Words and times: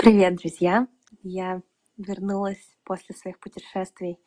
Привет, 0.00 0.36
друзья! 0.36 0.88
Я 1.22 1.60
вернулась 1.98 2.78
после 2.84 3.14
своих 3.14 3.38
путешествий 3.38 4.18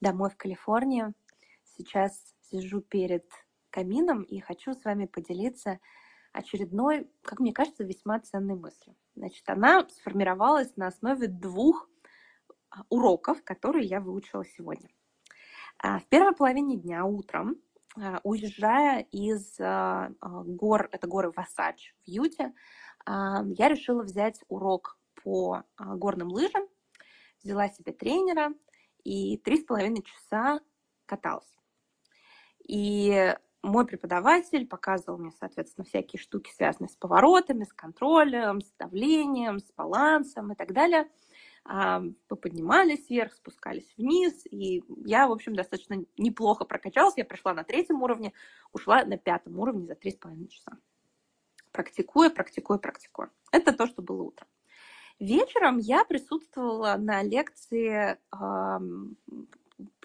домой 0.00 0.30
в 0.30 0.36
Калифорнию. 0.36 1.14
Сейчас 1.64 2.16
сижу 2.42 2.80
перед 2.80 3.24
камином 3.70 4.22
и 4.22 4.38
хочу 4.38 4.72
с 4.72 4.84
вами 4.84 5.06
поделиться 5.06 5.80
очередной, 6.32 7.10
как 7.22 7.40
мне 7.40 7.52
кажется, 7.52 7.82
весьма 7.82 8.20
ценной 8.20 8.54
мыслью. 8.54 8.94
Значит, 9.16 9.42
она 9.50 9.88
сформировалась 9.88 10.76
на 10.76 10.86
основе 10.86 11.26
двух 11.26 11.90
а, 12.70 12.84
уроков, 12.88 13.42
которые 13.42 13.84
я 13.84 13.98
выучила 13.98 14.44
сегодня. 14.44 14.90
А, 15.78 15.98
в 15.98 16.06
первой 16.06 16.36
половине 16.36 16.76
дня 16.76 17.04
утром, 17.04 17.56
а, 17.96 18.20
уезжая 18.22 19.00
из 19.10 19.58
гор, 19.58 20.88
это 20.92 21.08
горы 21.08 21.32
Васач 21.34 21.96
в 22.04 22.08
Юте, 22.08 22.54
я 23.08 23.68
решила 23.68 24.04
взять 24.04 24.40
урок 24.48 24.96
по 25.26 25.64
а, 25.74 25.96
горным 25.96 26.28
лыжам, 26.28 26.68
взяла 27.42 27.68
себе 27.68 27.92
тренера 27.92 28.52
и 29.02 29.36
три 29.38 29.60
с 29.60 29.64
половиной 29.64 30.04
часа 30.04 30.60
каталась. 31.04 31.52
И 32.68 33.34
мой 33.60 33.86
преподаватель 33.86 34.68
показывал 34.68 35.18
мне, 35.18 35.32
соответственно, 35.32 35.84
всякие 35.84 36.22
штуки, 36.22 36.52
связанные 36.54 36.90
с 36.90 36.94
поворотами, 36.94 37.64
с 37.64 37.72
контролем, 37.72 38.60
с 38.60 38.72
давлением, 38.78 39.58
с 39.58 39.72
балансом 39.72 40.52
и 40.52 40.54
так 40.54 40.72
далее. 40.72 41.10
А, 41.64 41.98
мы 41.98 42.36
поднимались 42.36 43.10
вверх, 43.10 43.34
спускались 43.34 43.92
вниз, 43.96 44.46
и 44.48 44.84
я, 45.04 45.26
в 45.26 45.32
общем, 45.32 45.56
достаточно 45.56 46.04
неплохо 46.16 46.64
прокачалась. 46.64 47.16
Я 47.16 47.24
пришла 47.24 47.52
на 47.52 47.64
третьем 47.64 48.00
уровне, 48.00 48.32
ушла 48.72 49.04
на 49.04 49.18
пятом 49.18 49.58
уровне 49.58 49.86
за 49.86 49.96
три 49.96 50.12
с 50.12 50.16
половиной 50.16 50.46
часа. 50.46 50.78
Практикуя, 51.72 52.30
практикуя, 52.30 52.78
практикуя. 52.78 53.30
Это 53.50 53.72
то, 53.72 53.88
что 53.88 54.02
было 54.02 54.22
утром. 54.22 54.46
Вечером 55.18 55.78
я 55.78 56.04
присутствовала 56.04 56.96
на 56.98 57.22
лекции, 57.22 58.18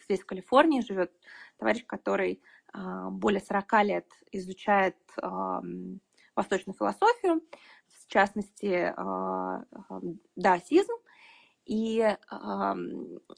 здесь 0.06 0.22
в 0.22 0.26
Калифорнии 0.26 0.82
живет 0.82 1.12
товарищ, 1.58 1.86
который 1.86 2.42
а, 2.74 3.10
более 3.10 3.42
40 3.42 3.84
лет 3.84 4.08
изучает 4.32 4.98
восточную 6.36 6.76
философию, 6.78 7.42
в 7.88 8.08
частности, 8.08 8.94
а, 8.96 9.66
даосизм. 10.36 10.94
И 11.66 12.18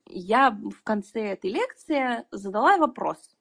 я 0.06 0.52
в 0.52 0.84
конце 0.84 1.34
этой 1.34 1.52
лекции 1.52 2.26
задала 2.32 2.78
вопрос 2.78 3.36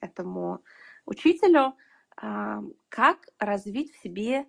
этому 0.00 0.64
учителю, 1.04 1.76
как 2.16 3.18
развить 3.38 3.92
в 3.92 4.00
себе 4.00 4.46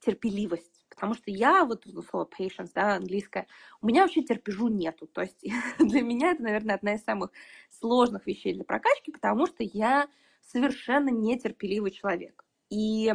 терпеливость 0.00 0.81
Потому 1.02 1.16
что 1.16 1.32
я, 1.32 1.64
вот 1.64 1.84
слово 2.08 2.28
patience, 2.38 2.70
да, 2.76 2.94
английское, 2.94 3.48
у 3.80 3.88
меня 3.88 4.02
вообще 4.02 4.22
терпежу 4.22 4.68
нету. 4.68 5.08
То 5.08 5.22
есть 5.22 5.42
для 5.80 6.00
меня 6.00 6.30
это, 6.30 6.44
наверное, 6.44 6.76
одна 6.76 6.94
из 6.94 7.02
самых 7.02 7.32
сложных 7.70 8.24
вещей 8.28 8.54
для 8.54 8.62
прокачки, 8.62 9.10
потому 9.10 9.46
что 9.46 9.64
я 9.64 10.06
совершенно 10.42 11.08
нетерпеливый 11.08 11.90
человек. 11.90 12.44
И 12.70 13.12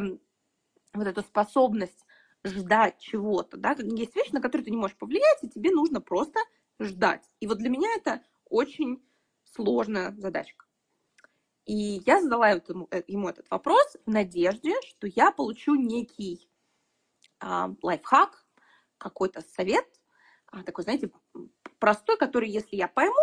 вот 0.92 1.06
эту 1.06 1.22
способность 1.22 2.04
ждать 2.44 2.98
чего-то, 2.98 3.56
да, 3.56 3.74
есть 3.78 4.14
вещи, 4.14 4.34
на 4.34 4.42
которые 4.42 4.66
ты 4.66 4.70
не 4.70 4.76
можешь 4.76 4.98
повлиять, 4.98 5.38
и 5.40 5.48
тебе 5.48 5.70
нужно 5.70 6.02
просто 6.02 6.40
ждать. 6.78 7.24
И 7.40 7.46
вот 7.46 7.56
для 7.56 7.70
меня 7.70 7.88
это 7.96 8.20
очень 8.50 9.02
сложная 9.44 10.14
задачка. 10.18 10.66
И 11.64 12.02
я 12.04 12.20
задала 12.20 12.50
ему, 12.50 12.86
э, 12.90 13.02
ему 13.06 13.30
этот 13.30 13.50
вопрос 13.50 13.96
в 14.04 14.10
надежде, 14.10 14.74
что 14.82 15.06
я 15.06 15.30
получу 15.32 15.74
некий 15.74 16.46
лайфхак, 17.40 18.46
какой-то 18.98 19.42
совет, 19.42 19.86
а, 20.46 20.62
такой, 20.62 20.84
знаете, 20.84 21.10
простой, 21.78 22.16
который, 22.16 22.48
если 22.48 22.76
я 22.76 22.88
пойму, 22.88 23.14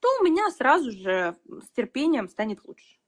то 0.00 0.08
у 0.20 0.24
меня 0.24 0.50
сразу 0.50 0.90
же 0.90 1.36
с 1.46 1.70
терпением 1.70 2.28
станет 2.28 2.64
лучше. 2.64 2.98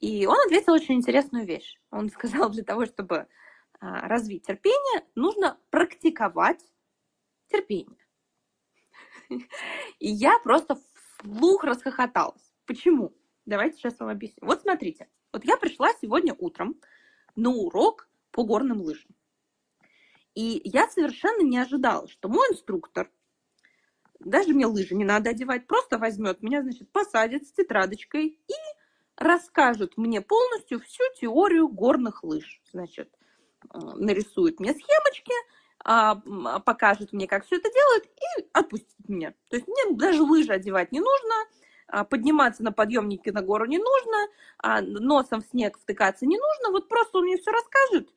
И 0.00 0.26
он 0.26 0.36
ответил 0.46 0.72
очень 0.72 0.94
интересную 0.94 1.46
вещь. 1.46 1.78
Он 1.90 2.08
сказал, 2.10 2.50
для 2.50 2.64
того, 2.64 2.86
чтобы 2.86 3.28
а, 3.80 4.08
развить 4.08 4.46
терпение, 4.46 5.06
нужно 5.14 5.58
практиковать 5.70 6.64
терпение. 7.48 7.98
И 9.98 10.10
я 10.10 10.38
просто 10.40 10.80
вслух 11.20 11.62
расхохоталась. 11.64 12.52
Почему? 12.66 13.14
Давайте 13.46 13.76
сейчас 13.76 13.98
вам 14.00 14.08
объясню. 14.08 14.46
Вот 14.46 14.62
смотрите, 14.62 15.08
вот 15.32 15.44
я 15.44 15.56
пришла 15.56 15.92
сегодня 16.00 16.34
утром 16.34 16.80
на 17.36 17.50
урок 17.50 18.09
по 18.30 18.44
горным 18.44 18.80
лыжам. 18.80 19.10
И 20.34 20.60
я 20.64 20.88
совершенно 20.88 21.42
не 21.42 21.58
ожидала, 21.58 22.08
что 22.08 22.28
мой 22.28 22.46
инструктор, 22.50 23.10
даже 24.20 24.54
мне 24.54 24.66
лыжи 24.66 24.94
не 24.94 25.04
надо 25.04 25.30
одевать, 25.30 25.66
просто 25.66 25.98
возьмет 25.98 26.42
меня, 26.42 26.62
значит, 26.62 26.90
посадит 26.92 27.46
с 27.46 27.52
тетрадочкой 27.52 28.38
и 28.46 28.54
расскажет 29.16 29.96
мне 29.96 30.20
полностью 30.20 30.80
всю 30.80 31.02
теорию 31.20 31.68
горных 31.68 32.22
лыж. 32.22 32.60
Значит, 32.72 33.12
э, 33.72 33.78
нарисует 33.78 34.60
мне 34.60 34.72
схемочки, 34.72 35.34
а, 35.82 36.16
покажет 36.60 37.12
мне, 37.12 37.26
как 37.26 37.46
все 37.46 37.56
это 37.56 37.70
делает, 37.70 38.04
и 38.06 38.48
отпустит 38.52 39.08
меня. 39.08 39.32
То 39.48 39.56
есть 39.56 39.66
мне 39.66 39.96
даже 39.96 40.22
лыжи 40.22 40.52
одевать 40.52 40.92
не 40.92 41.00
нужно, 41.00 41.34
а, 41.88 42.04
подниматься 42.04 42.62
на 42.62 42.72
подъемнике 42.72 43.32
на 43.32 43.42
гору 43.42 43.64
не 43.64 43.78
нужно, 43.78 44.28
а 44.58 44.82
носом 44.82 45.40
в 45.40 45.46
снег 45.46 45.78
втыкаться 45.78 46.26
не 46.26 46.38
нужно. 46.38 46.70
Вот 46.70 46.88
просто 46.88 47.18
он 47.18 47.24
мне 47.24 47.38
все 47.38 47.50
расскажет, 47.50 48.10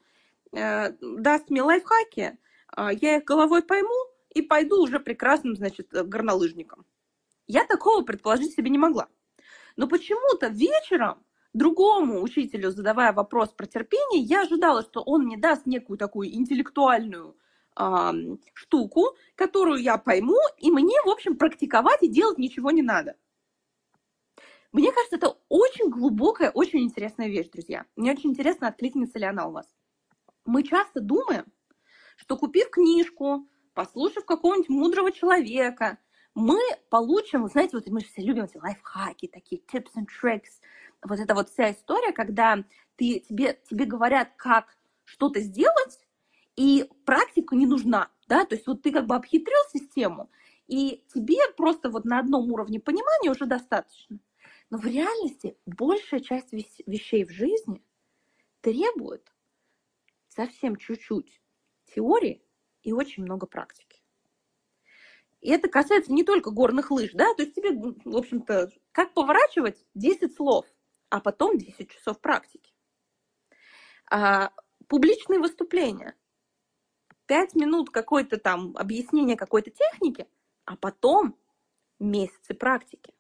даст 0.54 1.50
мне 1.50 1.64
лайфхаки, 1.64 2.38
а, 2.68 2.94
я 2.94 3.18
их 3.18 3.24
головой 3.26 3.64
пойму 3.64 3.96
и 4.34 4.42
пойду 4.42 4.84
уже 4.84 5.00
прекрасным, 5.00 5.56
значит, 5.56 5.90
горнолыжником. 5.92 6.86
Я 7.48 7.66
такого 7.66 8.04
предположить 8.04 8.54
себе 8.54 8.70
не 8.70 8.78
могла. 8.78 9.08
Но 9.76 9.88
почему-то 9.88 10.48
вечером 10.48 11.24
другому 11.54 12.22
учителю, 12.22 12.72
задавая 12.72 13.14
вопрос 13.14 13.50
про 13.50 13.66
терпение, 13.66 14.22
я 14.22 14.42
ожидала, 14.42 14.84
что 14.84 15.02
он 15.02 15.24
мне 15.24 15.38
даст 15.38 15.66
некую 15.66 15.98
такую 15.98 16.34
интеллектуальную 16.34 17.36
э, 17.76 18.12
штуку, 18.54 19.16
которую 19.36 19.82
я 19.82 19.98
пойму, 19.98 20.38
и 20.58 20.72
мне, 20.72 20.96
в 21.06 21.10
общем, 21.10 21.36
практиковать 21.36 22.04
и 22.04 22.08
делать 22.08 22.38
ничего 22.38 22.72
не 22.72 22.82
надо. 22.82 23.16
Мне 24.72 24.92
кажется, 24.92 25.18
это 25.18 25.38
очень 25.50 25.90
глубокая, 25.90 26.50
очень 26.50 26.84
интересная 26.84 27.28
вещь, 27.28 27.50
друзья. 27.50 27.86
Мне 27.96 28.12
очень 28.12 28.32
интересно, 28.32 28.68
откликнется 28.68 29.20
ли 29.20 29.26
она 29.26 29.48
у 29.48 29.52
вас 29.52 29.68
мы 30.46 30.64
часто 30.64 31.02
думаем, 31.02 31.46
что 32.18 32.38
купив 32.38 32.70
книжку, 32.70 33.48
послушав 33.74 34.26
какого-нибудь 34.26 34.70
мудрого 34.70 35.12
человека, 35.12 35.98
мы 36.36 36.60
получим, 36.90 37.48
знаете, 37.48 37.78
вот 37.78 37.88
мы 37.88 38.02
же 38.02 38.08
все 38.08 38.22
любим 38.22 38.46
эти 38.46 38.58
лайфхаки, 38.58 39.28
такие 39.28 39.62
tips 39.62 39.92
and 39.98 40.08
tricks, 40.22 40.62
вот 41.04 41.20
эта 41.20 41.36
вот 41.36 41.50
вся 41.50 41.72
история, 41.72 42.12
когда 42.12 42.64
ты, 42.96 43.20
тебе, 43.20 43.60
тебе 43.70 43.86
говорят, 43.86 44.32
как 44.38 44.78
что-то 45.04 45.40
сделать, 45.42 46.00
и 46.56 46.90
практика 47.06 47.56
не 47.56 47.66
нужна, 47.66 48.10
да, 48.28 48.46
то 48.46 48.56
есть 48.56 48.68
вот 48.68 48.82
ты 48.82 48.92
как 48.92 49.06
бы 49.06 49.16
обхитрил 49.16 49.60
систему, 49.72 50.30
и 50.68 51.04
тебе 51.14 51.38
просто 51.58 51.90
вот 51.90 52.06
на 52.06 52.20
одном 52.20 52.52
уровне 52.52 52.80
понимания 52.80 53.32
уже 53.32 53.46
достаточно. 53.46 54.20
Но 54.70 54.78
в 54.78 54.86
реальности 54.86 55.58
большая 55.66 56.20
часть 56.20 56.52
вещей 56.52 57.26
в 57.26 57.32
жизни 57.32 57.84
требует 58.62 59.33
совсем 60.34 60.76
чуть-чуть 60.76 61.42
теории 61.94 62.44
и 62.82 62.94
очень 62.94 63.24
много 63.24 63.46
практики. 63.46 64.02
И 65.42 65.50
это 65.50 65.68
касается 65.68 66.14
не 66.14 66.24
только 66.24 66.52
горных 66.52 66.90
лыж, 66.90 67.12
да, 67.14 67.34
то 67.34 67.44
есть 67.44 67.54
тебе, 67.54 67.72
в 67.74 68.16
общем-то, 68.16 68.72
как 68.92 69.14
поворачивать 69.14 69.86
10 69.94 70.34
слов, 70.36 70.66
а 71.10 71.20
потом 71.20 71.58
10 71.58 71.90
часов 71.90 72.20
практики. 72.22 72.74
А, 74.10 74.52
публичные 74.88 75.40
выступления. 75.40 76.16
5 77.26 77.56
минут 77.56 77.90
какое-то 77.90 78.38
там 78.38 78.76
объяснение 78.78 79.36
какой-то 79.36 79.70
техники, 79.70 80.28
а 80.66 80.78
потом 80.78 81.38
месяцы 82.00 82.54
практики. 82.54 83.14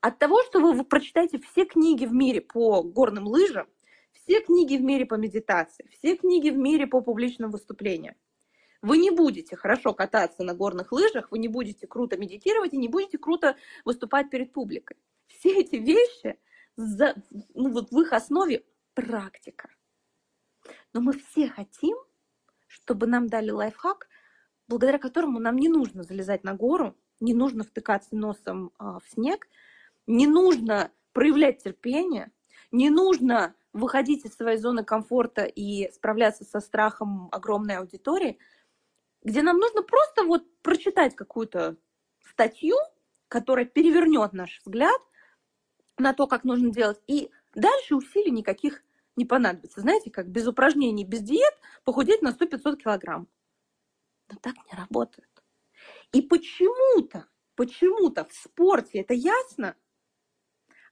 От 0.00 0.18
того, 0.18 0.42
что 0.44 0.60
вы, 0.60 0.72
вы 0.72 0.84
прочитаете 0.84 1.38
все 1.38 1.64
книги 1.64 2.06
в 2.06 2.12
мире 2.12 2.40
по 2.40 2.82
горным 2.82 3.26
лыжам, 3.26 3.68
все 4.12 4.40
книги 4.40 4.76
в 4.76 4.82
мире 4.82 5.06
по 5.06 5.14
медитации, 5.14 5.88
все 5.90 6.16
книги 6.16 6.50
в 6.50 6.56
мире 6.56 6.86
по 6.86 7.00
публичным 7.00 7.50
выступлениям. 7.50 8.14
Вы 8.82 8.98
не 8.98 9.10
будете 9.10 9.56
хорошо 9.56 9.92
кататься 9.92 10.42
на 10.42 10.54
горных 10.54 10.92
лыжах, 10.92 11.30
вы 11.30 11.38
не 11.38 11.48
будете 11.48 11.86
круто 11.86 12.16
медитировать 12.16 12.72
и 12.72 12.78
не 12.78 12.88
будете 12.88 13.18
круто 13.18 13.56
выступать 13.84 14.30
перед 14.30 14.52
публикой. 14.52 14.96
Все 15.26 15.60
эти 15.60 15.76
вещи, 15.76 16.38
за, 16.76 17.14
ну 17.54 17.70
вот 17.70 17.90
в 17.90 18.00
их 18.00 18.12
основе 18.12 18.64
практика. 18.94 19.68
Но 20.92 21.00
мы 21.00 21.12
все 21.12 21.48
хотим, 21.48 21.96
чтобы 22.66 23.06
нам 23.06 23.28
дали 23.28 23.50
лайфхак, 23.50 24.08
благодаря 24.66 24.98
которому 24.98 25.40
нам 25.40 25.56
не 25.56 25.68
нужно 25.68 26.02
залезать 26.02 26.44
на 26.44 26.54
гору, 26.54 26.96
не 27.18 27.34
нужно 27.34 27.64
втыкаться 27.64 28.16
носом 28.16 28.72
а, 28.78 28.98
в 29.00 29.04
снег, 29.08 29.48
не 30.06 30.26
нужно 30.26 30.90
проявлять 31.12 31.62
терпение, 31.62 32.30
не 32.72 32.88
нужно 32.88 33.54
выходить 33.72 34.24
из 34.24 34.34
своей 34.34 34.58
зоны 34.58 34.84
комфорта 34.84 35.44
и 35.44 35.90
справляться 35.92 36.44
со 36.44 36.60
страхом 36.60 37.28
огромной 37.32 37.76
аудитории, 37.76 38.38
где 39.22 39.42
нам 39.42 39.58
нужно 39.58 39.82
просто 39.82 40.24
вот 40.24 40.44
прочитать 40.62 41.14
какую-то 41.14 41.76
статью, 42.30 42.76
которая 43.28 43.64
перевернет 43.64 44.32
наш 44.32 44.60
взгляд 44.64 45.00
на 45.98 46.14
то, 46.14 46.26
как 46.26 46.44
нужно 46.44 46.70
делать, 46.70 47.00
и 47.06 47.30
дальше 47.54 47.94
усилий 47.94 48.30
никаких 48.30 48.82
не 49.16 49.24
понадобится. 49.24 49.80
Знаете, 49.80 50.10
как 50.10 50.28
без 50.28 50.46
упражнений, 50.46 51.04
без 51.04 51.20
диет 51.20 51.54
похудеть 51.84 52.22
на 52.22 52.30
100-500 52.30 52.76
килограмм. 52.76 53.28
Но 54.30 54.38
так 54.40 54.54
не 54.70 54.76
работает. 54.76 55.28
И 56.12 56.22
почему-то, 56.22 57.26
почему-то 57.54 58.24
в 58.24 58.32
спорте 58.32 59.00
это 59.00 59.14
ясно, 59.14 59.76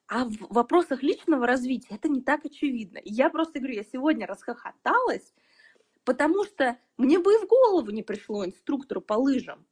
а 0.08 0.24
в 0.24 0.36
вопросах 0.50 1.02
личного 1.02 1.46
развития 1.46 1.94
это 1.94 2.08
не 2.08 2.22
так 2.22 2.44
очевидно. 2.44 2.98
Я 3.04 3.28
просто 3.28 3.58
говорю, 3.58 3.74
я 3.74 3.84
сегодня 3.84 4.26
расхохоталась, 4.26 5.34
потому 6.04 6.44
что 6.44 6.78
мне 6.96 7.18
бы 7.18 7.34
и 7.34 7.44
в 7.44 7.46
голову 7.46 7.90
не 7.90 8.02
пришло 8.02 8.44
инструктору 8.44 9.02
по 9.02 9.14
лыжам 9.14 9.66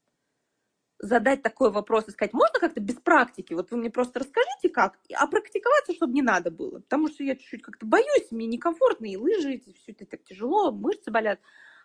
задать 0.98 1.42
такой 1.42 1.70
вопрос 1.70 2.08
и 2.08 2.10
сказать, 2.10 2.32
можно 2.32 2.58
как-то 2.58 2.80
без 2.80 2.96
практики? 2.96 3.54
Вот 3.54 3.70
вы 3.70 3.78
мне 3.78 3.90
просто 3.90 4.20
расскажите 4.20 4.68
как, 4.68 4.98
а 5.14 5.26
практиковаться, 5.26 5.94
чтобы 5.94 6.12
не 6.12 6.22
надо 6.22 6.50
было. 6.50 6.80
Потому 6.80 7.08
что 7.08 7.22
я 7.24 7.36
чуть-чуть 7.36 7.62
как-то 7.62 7.86
боюсь, 7.86 8.30
мне 8.30 8.46
некомфортно, 8.46 9.06
и 9.06 9.16
лыжи, 9.16 9.54
и 9.54 9.74
все 9.74 9.92
это 9.92 10.06
так 10.06 10.24
тяжело, 10.24 10.70
мышцы 10.70 11.10
болят. 11.10 11.40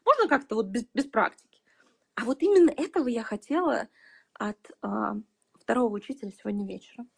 Можно 0.05 0.27
как-то 0.27 0.55
вот 0.55 0.67
без, 0.67 0.85
без 0.93 1.05
практики? 1.05 1.61
А 2.15 2.25
вот 2.25 2.41
именно 2.41 2.69
этого 2.69 3.07
я 3.07 3.23
хотела 3.23 3.87
от 4.33 4.71
а, 4.81 5.17
второго 5.59 5.95
учителя 5.95 6.31
сегодня 6.31 6.65
вечером. 6.65 7.09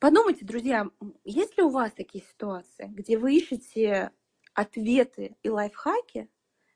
Подумайте, 0.00 0.44
друзья, 0.44 0.88
есть 1.24 1.56
ли 1.56 1.64
у 1.64 1.70
вас 1.70 1.92
такие 1.92 2.22
ситуации, 2.22 2.86
где 2.86 3.18
вы 3.18 3.34
ищете 3.34 4.12
ответы 4.54 5.36
и 5.42 5.48
лайфхаки, 5.50 6.30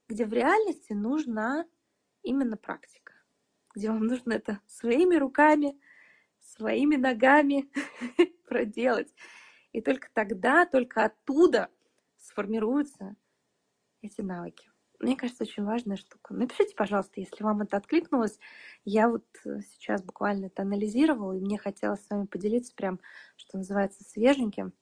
где 0.08 0.26
в 0.26 0.32
реальности 0.32 0.92
нужна 0.92 1.64
именно 2.24 2.56
практика, 2.56 3.12
где 3.76 3.90
вам 3.90 4.06
нужно 4.06 4.32
это 4.32 4.58
своими 4.66 5.14
руками, 5.14 5.78
своими 6.40 6.96
ногами 6.96 7.70
проделать. 8.48 9.14
И 9.70 9.80
только 9.80 10.08
тогда, 10.12 10.66
только 10.66 11.04
оттуда 11.04 11.68
сформируются 12.16 13.14
эти 14.00 14.20
навыки. 14.20 14.71
Мне 15.02 15.16
кажется, 15.16 15.42
очень 15.42 15.64
важная 15.64 15.96
штука. 15.96 16.32
Напишите, 16.32 16.76
пожалуйста, 16.76 17.20
если 17.20 17.42
вам 17.42 17.62
это 17.62 17.76
откликнулось. 17.76 18.38
Я 18.84 19.08
вот 19.08 19.24
э, 19.44 19.58
сейчас 19.72 20.00
буквально 20.00 20.46
это 20.46 20.62
анализировала, 20.62 21.32
и 21.32 21.40
мне 21.40 21.58
хотелось 21.58 22.06
с 22.06 22.08
вами 22.08 22.26
поделиться 22.26 22.72
прям, 22.72 23.00
что 23.34 23.58
называется, 23.58 24.04
свеженьким. 24.04 24.72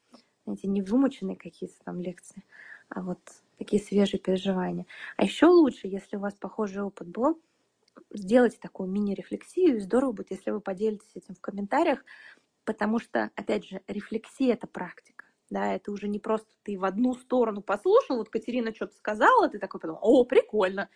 Знаете, 0.45 0.69
не 0.69 0.83
вымученные 0.83 1.37
какие-то 1.37 1.77
там 1.85 2.03
лекции, 2.03 2.45
а 2.91 3.01
вот 3.01 3.19
такие 3.57 3.83
свежие 3.83 4.21
переживания. 4.21 4.85
А 5.17 5.25
еще 5.25 5.47
лучше, 5.47 5.87
если 5.87 6.19
у 6.19 6.21
вас 6.21 6.35
похожий 6.35 6.83
опыт 6.83 7.09
был, 7.09 7.41
сделайте 8.11 8.59
такую 8.61 8.91
мини-рефлексию, 8.91 9.79
и 9.79 9.81
здорово 9.81 10.13
будет, 10.13 10.33
если 10.33 10.51
вы 10.51 10.61
поделитесь 10.61 11.17
этим 11.17 11.35
в 11.35 11.41
комментариях, 11.41 12.05
потому 12.67 12.99
что, 12.99 13.31
опять 13.37 13.67
же, 13.67 13.81
рефлексия— 13.87 14.53
это 14.55 14.67
практика 14.67 15.20
да, 15.51 15.75
это 15.75 15.93
уже 15.93 16.09
не 16.09 16.19
просто 16.19 16.49
ты 16.63 16.79
в 16.79 16.85
одну 16.85 17.15
сторону 17.15 17.61
послушал, 17.61 18.19
вот 18.19 18.31
Катерина 18.31 18.75
что-то 18.75 18.95
сказала, 18.95 19.49
ты 19.49 19.59
такой 19.59 19.81
подумал, 19.81 20.01
о, 20.03 20.25
прикольно. 20.25 20.89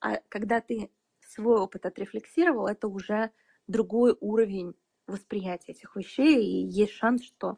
А 0.00 0.20
когда 0.28 0.60
ты 0.60 0.90
свой 1.26 1.58
опыт 1.58 1.84
отрефлексировал, 1.84 2.68
это 2.68 2.88
уже 2.88 3.30
другой 3.66 4.16
уровень 4.20 4.74
восприятия 5.06 5.72
этих 5.72 5.96
вещей, 5.96 6.44
и 6.44 6.66
есть 6.66 6.92
шанс, 6.92 7.24
что 7.24 7.56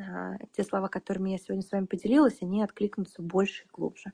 а, 0.00 0.36
те 0.52 0.62
слова, 0.62 0.88
которыми 0.88 1.30
я 1.30 1.38
сегодня 1.38 1.62
с 1.62 1.72
вами 1.72 1.86
поделилась, 1.86 2.40
они 2.40 2.62
откликнутся 2.62 3.22
больше 3.22 3.64
и 3.64 3.68
глубже. 3.72 4.12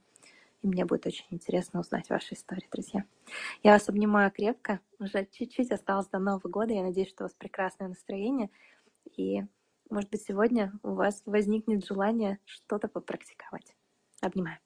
И 0.62 0.66
мне 0.66 0.84
будет 0.84 1.06
очень 1.06 1.26
интересно 1.30 1.80
узнать 1.80 2.08
ваши 2.10 2.34
истории, 2.34 2.66
друзья. 2.72 3.04
Я 3.62 3.74
вас 3.74 3.88
обнимаю 3.88 4.32
крепко. 4.32 4.80
Уже 4.98 5.28
чуть-чуть 5.30 5.70
осталось 5.70 6.08
до 6.08 6.18
Нового 6.18 6.48
года. 6.48 6.72
Я 6.72 6.82
надеюсь, 6.82 7.10
что 7.10 7.24
у 7.24 7.26
вас 7.26 7.34
прекрасное 7.34 7.88
настроение. 7.88 8.50
И 9.16 9.44
может 9.90 10.10
быть, 10.10 10.22
сегодня 10.22 10.72
у 10.82 10.94
вас 10.94 11.22
возникнет 11.26 11.84
желание 11.86 12.38
что-то 12.44 12.88
попрактиковать. 12.88 13.74
Обнимаю. 14.20 14.58